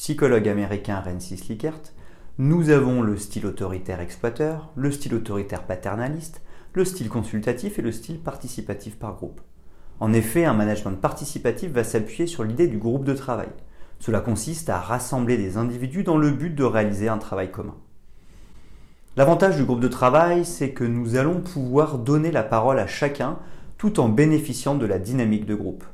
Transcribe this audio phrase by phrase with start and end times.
[0.00, 1.92] psychologue américain Rensis Likert,
[2.38, 6.40] nous avons le style autoritaire exploiteur, le style autoritaire paternaliste,
[6.72, 9.42] le style consultatif et le style participatif par groupe.
[10.00, 13.50] En effet, un management participatif va s'appuyer sur l'idée du groupe de travail.
[13.98, 17.76] Cela consiste à rassembler des individus dans le but de réaliser un travail commun.
[19.18, 23.38] L'avantage du groupe de travail, c'est que nous allons pouvoir donner la parole à chacun
[23.76, 25.84] tout en bénéficiant de la dynamique de groupe.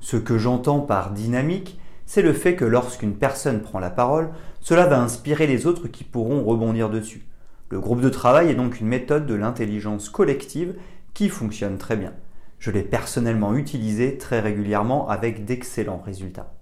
[0.00, 4.86] Ce que j'entends par dynamique, c'est le fait que lorsqu'une personne prend la parole, cela
[4.86, 7.26] va inspirer les autres qui pourront rebondir dessus.
[7.68, 10.74] Le groupe de travail est donc une méthode de l'intelligence collective
[11.14, 12.12] qui fonctionne très bien.
[12.58, 16.54] Je l'ai personnellement utilisé très régulièrement avec d'excellents résultats.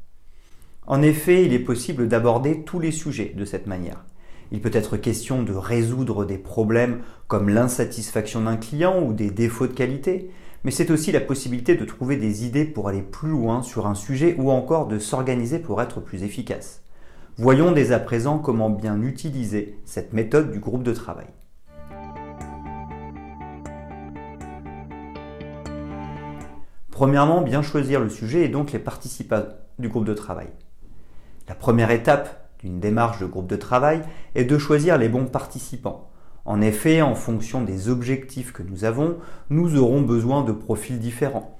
[0.87, 4.05] En effet, il est possible d'aborder tous les sujets de cette manière.
[4.51, 9.67] Il peut être question de résoudre des problèmes comme l'insatisfaction d'un client ou des défauts
[9.67, 10.31] de qualité,
[10.65, 13.95] mais c'est aussi la possibilité de trouver des idées pour aller plus loin sur un
[13.95, 16.83] sujet ou encore de s'organiser pour être plus efficace.
[17.37, 21.27] Voyons dès à présent comment bien utiliser cette méthode du groupe de travail.
[26.91, 29.45] Premièrement, bien choisir le sujet et donc les participants
[29.79, 30.47] du groupe de travail.
[31.49, 34.01] La première étape d'une démarche de groupe de travail
[34.35, 36.09] est de choisir les bons participants.
[36.45, 39.17] En effet, en fonction des objectifs que nous avons,
[39.49, 41.57] nous aurons besoin de profils différents.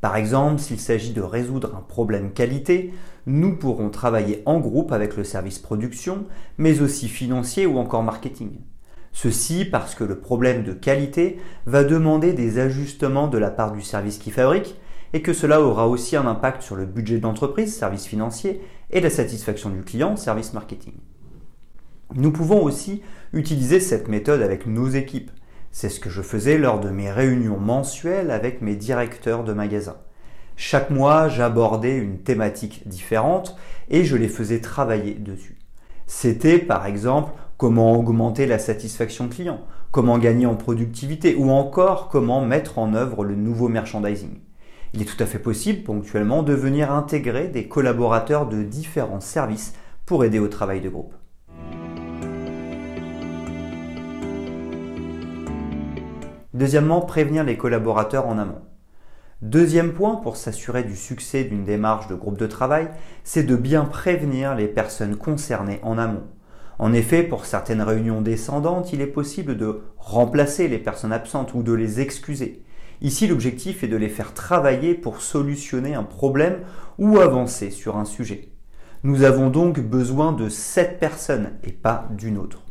[0.00, 2.94] Par exemple, s'il s'agit de résoudre un problème qualité,
[3.26, 6.24] nous pourrons travailler en groupe avec le service production,
[6.56, 8.50] mais aussi financier ou encore marketing.
[9.12, 13.82] Ceci parce que le problème de qualité va demander des ajustements de la part du
[13.82, 14.76] service qui fabrique
[15.12, 18.60] et que cela aura aussi un impact sur le budget d'entreprise, service financier,
[18.90, 20.92] et la satisfaction du client, service marketing.
[22.14, 23.02] Nous pouvons aussi
[23.34, 25.30] utiliser cette méthode avec nos équipes.
[25.72, 29.98] C'est ce que je faisais lors de mes réunions mensuelles avec mes directeurs de magasins.
[30.56, 33.56] Chaque mois, j'abordais une thématique différente
[33.90, 35.58] et je les faisais travailler dessus.
[36.06, 39.60] C'était par exemple comment augmenter la satisfaction client,
[39.92, 44.40] comment gagner en productivité ou encore comment mettre en œuvre le nouveau merchandising.
[44.94, 49.74] Il est tout à fait possible ponctuellement de venir intégrer des collaborateurs de différents services
[50.06, 51.14] pour aider au travail de groupe.
[56.58, 58.62] Deuxièmement, prévenir les collaborateurs en amont.
[59.42, 62.88] Deuxième point pour s'assurer du succès d'une démarche de groupe de travail,
[63.22, 66.24] c'est de bien prévenir les personnes concernées en amont.
[66.80, 71.62] En effet, pour certaines réunions descendantes, il est possible de remplacer les personnes absentes ou
[71.62, 72.64] de les excuser.
[73.02, 76.62] Ici, l'objectif est de les faire travailler pour solutionner un problème
[76.98, 78.48] ou avancer sur un sujet.
[79.04, 82.64] Nous avons donc besoin de cette personne et pas d'une autre.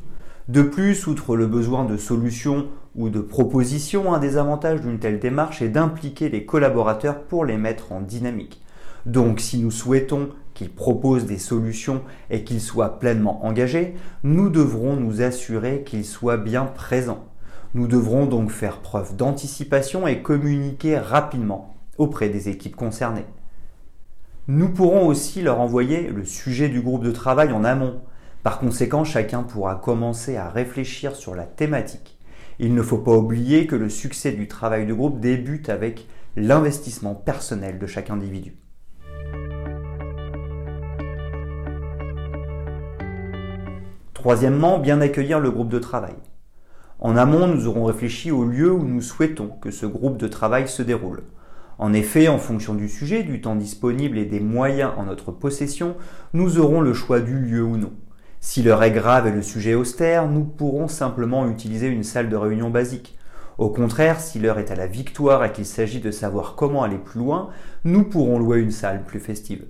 [0.48, 5.20] De plus, outre le besoin de solutions ou de propositions, un des avantages d'une telle
[5.20, 8.62] démarche est d'impliquer les collaborateurs pour les mettre en dynamique.
[9.06, 14.96] Donc si nous souhaitons qu'ils proposent des solutions et qu'ils soient pleinement engagés, nous devrons
[14.96, 17.26] nous assurer qu'ils soient bien présents.
[17.74, 23.26] Nous devrons donc faire preuve d'anticipation et communiquer rapidement auprès des équipes concernées.
[24.48, 28.00] Nous pourrons aussi leur envoyer le sujet du groupe de travail en amont,
[28.48, 32.18] par conséquent, chacun pourra commencer à réfléchir sur la thématique.
[32.60, 37.14] Il ne faut pas oublier que le succès du travail de groupe débute avec l'investissement
[37.14, 38.56] personnel de chaque individu.
[44.14, 46.16] Troisièmement, bien accueillir le groupe de travail.
[47.00, 50.70] En amont, nous aurons réfléchi au lieu où nous souhaitons que ce groupe de travail
[50.70, 51.24] se déroule.
[51.80, 55.98] En effet, en fonction du sujet, du temps disponible et des moyens en notre possession,
[56.32, 57.92] nous aurons le choix du lieu ou non.
[58.40, 62.36] Si l'heure est grave et le sujet austère, nous pourrons simplement utiliser une salle de
[62.36, 63.18] réunion basique.
[63.58, 67.00] Au contraire, si l'heure est à la victoire et qu'il s'agit de savoir comment aller
[67.00, 67.50] plus loin,
[67.84, 69.66] nous pourrons louer une salle plus festive.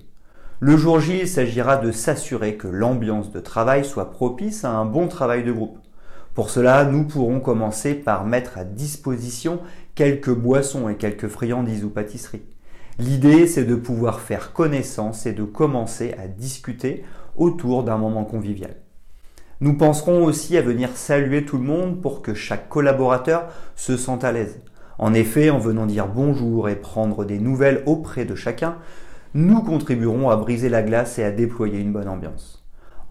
[0.60, 4.84] Le jour J, il s'agira de s'assurer que l'ambiance de travail soit propice à un
[4.84, 5.78] bon travail de groupe.
[6.34, 9.60] Pour cela, nous pourrons commencer par mettre à disposition
[9.94, 12.44] quelques boissons et quelques friandises ou pâtisseries.
[12.98, 17.04] L'idée, c'est de pouvoir faire connaissance et de commencer à discuter
[17.38, 18.76] autour d'un moment convivial.
[19.60, 24.22] Nous penserons aussi à venir saluer tout le monde pour que chaque collaborateur se sente
[24.22, 24.60] à l'aise.
[24.98, 28.76] En effet, en venant dire bonjour et prendre des nouvelles auprès de chacun,
[29.34, 32.64] nous contribuerons à briser la glace et à déployer une bonne ambiance.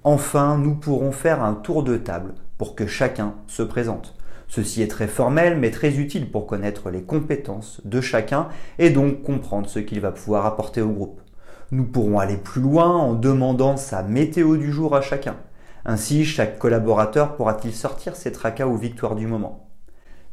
[0.03, 4.15] Enfin, nous pourrons faire un tour de table pour que chacun se présente.
[4.47, 8.47] Ceci est très formel mais très utile pour connaître les compétences de chacun
[8.79, 11.21] et donc comprendre ce qu'il va pouvoir apporter au groupe.
[11.69, 15.35] Nous pourrons aller plus loin en demandant sa météo du jour à chacun.
[15.83, 19.67] Ainsi, chaque collaborateur pourra-t-il sortir ses tracas ou victoires du moment.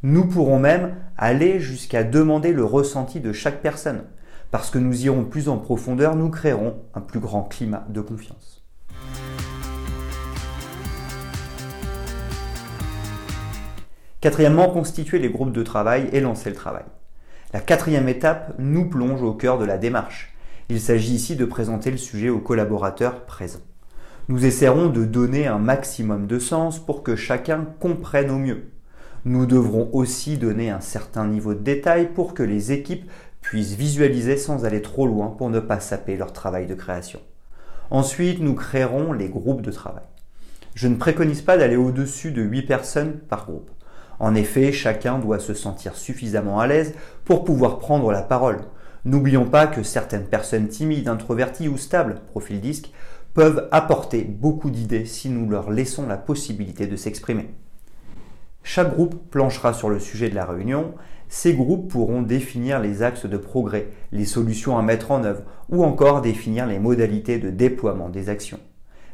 [0.01, 4.03] Nous pourrons même aller jusqu'à demander le ressenti de chaque personne.
[4.49, 8.63] Parce que nous irons plus en profondeur, nous créerons un plus grand climat de confiance.
[14.21, 16.85] Quatrièmement, constituer les groupes de travail et lancer le travail.
[17.51, 20.34] La quatrième étape nous plonge au cœur de la démarche.
[20.67, 23.59] Il s'agit ici de présenter le sujet aux collaborateurs présents.
[24.29, 28.71] Nous essaierons de donner un maximum de sens pour que chacun comprenne au mieux.
[29.25, 33.07] Nous devrons aussi donner un certain niveau de détail pour que les équipes
[33.41, 37.19] puissent visualiser sans aller trop loin pour ne pas saper leur travail de création.
[37.91, 40.05] Ensuite, nous créerons les groupes de travail.
[40.73, 43.69] Je ne préconise pas d'aller au-dessus de 8 personnes par groupe.
[44.17, 48.61] En effet, chacun doit se sentir suffisamment à l'aise pour pouvoir prendre la parole.
[49.05, 52.91] N'oublions pas que certaines personnes timides, introverties ou stables, profil disque,
[53.35, 57.49] peuvent apporter beaucoup d'idées si nous leur laissons la possibilité de s'exprimer.
[58.63, 60.95] Chaque groupe planchera sur le sujet de la réunion.
[61.29, 65.83] Ces groupes pourront définir les axes de progrès, les solutions à mettre en œuvre ou
[65.83, 68.59] encore définir les modalités de déploiement des actions.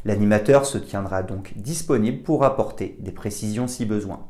[0.06, 4.26] L'animateur se tiendra donc disponible pour apporter des précisions si besoin.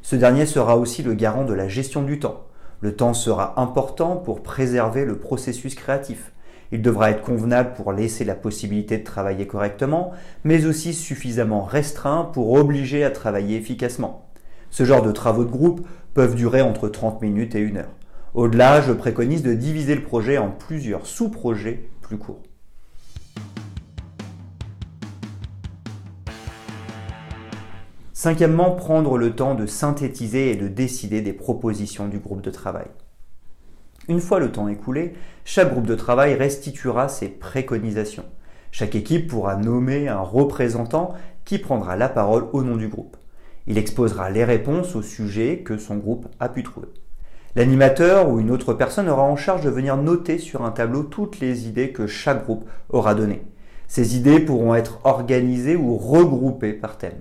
[0.00, 2.46] Ce dernier sera aussi le garant de la gestion du temps.
[2.80, 6.32] Le temps sera important pour préserver le processus créatif.
[6.72, 10.12] Il devra être convenable pour laisser la possibilité de travailler correctement,
[10.44, 14.28] mais aussi suffisamment restreint pour obliger à travailler efficacement.
[14.70, 17.94] Ce genre de travaux de groupe peuvent durer entre 30 minutes et 1 heure.
[18.34, 22.42] Au-delà, je préconise de diviser le projet en plusieurs sous-projets plus courts.
[28.26, 32.88] Cinquièmement, prendre le temps de synthétiser et de décider des propositions du groupe de travail.
[34.08, 35.14] Une fois le temps écoulé,
[35.44, 38.24] chaque groupe de travail restituera ses préconisations.
[38.72, 41.14] Chaque équipe pourra nommer un représentant
[41.44, 43.16] qui prendra la parole au nom du groupe.
[43.68, 46.88] Il exposera les réponses au sujet que son groupe a pu trouver.
[47.54, 51.38] L'animateur ou une autre personne aura en charge de venir noter sur un tableau toutes
[51.38, 53.46] les idées que chaque groupe aura données.
[53.86, 57.20] Ces idées pourront être organisées ou regroupées par thème.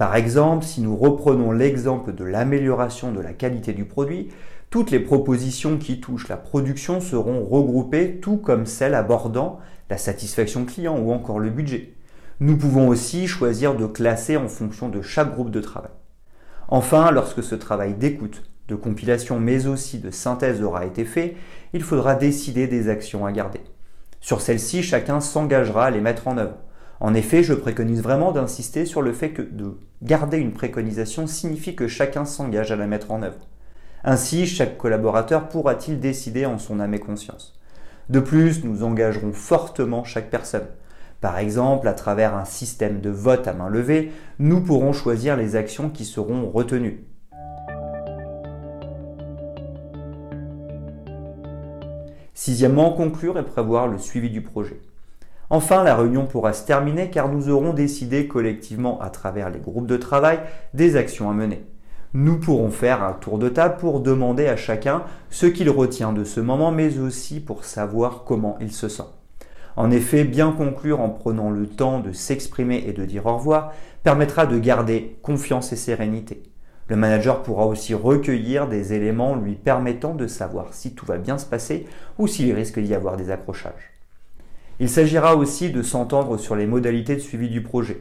[0.00, 4.28] Par exemple, si nous reprenons l'exemple de l'amélioration de la qualité du produit,
[4.70, 9.58] toutes les propositions qui touchent la production seront regroupées, tout comme celles abordant
[9.90, 11.92] la satisfaction client ou encore le budget.
[12.40, 15.92] Nous pouvons aussi choisir de classer en fonction de chaque groupe de travail.
[16.68, 21.36] Enfin, lorsque ce travail d'écoute, de compilation mais aussi de synthèse aura été fait,
[21.74, 23.60] il faudra décider des actions à garder.
[24.22, 26.56] Sur celles-ci, chacun s'engagera à les mettre en œuvre.
[27.00, 31.74] En effet, je préconise vraiment d'insister sur le fait que de garder une préconisation signifie
[31.74, 33.48] que chacun s'engage à la mettre en œuvre.
[34.04, 37.58] Ainsi, chaque collaborateur pourra-t-il décider en son âme et conscience.
[38.10, 40.66] De plus, nous engagerons fortement chaque personne.
[41.22, 45.56] Par exemple, à travers un système de vote à main levée, nous pourrons choisir les
[45.56, 47.04] actions qui seront retenues.
[52.34, 54.80] Sixièmement, conclure et prévoir le suivi du projet.
[55.52, 59.88] Enfin, la réunion pourra se terminer car nous aurons décidé collectivement à travers les groupes
[59.88, 60.38] de travail
[60.74, 61.64] des actions à mener.
[62.14, 66.22] Nous pourrons faire un tour de table pour demander à chacun ce qu'il retient de
[66.22, 69.04] ce moment, mais aussi pour savoir comment il se sent.
[69.76, 73.72] En effet, bien conclure en prenant le temps de s'exprimer et de dire au revoir
[74.04, 76.44] permettra de garder confiance et sérénité.
[76.86, 81.38] Le manager pourra aussi recueillir des éléments lui permettant de savoir si tout va bien
[81.38, 81.86] se passer
[82.18, 83.99] ou s'il risque d'y avoir des accrochages.
[84.82, 88.00] Il s'agira aussi de s'entendre sur les modalités de suivi du projet.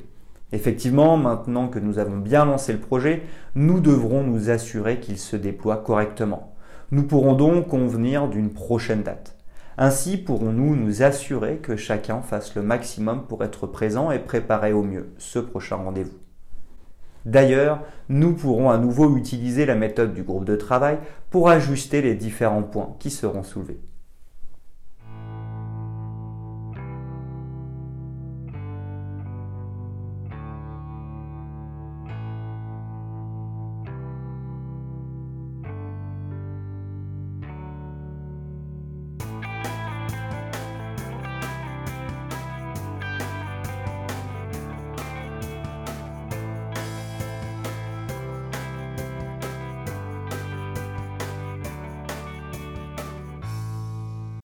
[0.53, 5.36] Effectivement, maintenant que nous avons bien lancé le projet, nous devrons nous assurer qu'il se
[5.36, 6.55] déploie correctement.
[6.91, 9.36] Nous pourrons donc convenir d'une prochaine date.
[9.77, 14.81] Ainsi pourrons-nous nous assurer que chacun fasse le maximum pour être présent et préparer au
[14.81, 16.17] mieux ce prochain rendez-vous.
[17.25, 20.98] D'ailleurs, nous pourrons à nouveau utiliser la méthode du groupe de travail
[21.29, 23.81] pour ajuster les différents points qui seront soulevés.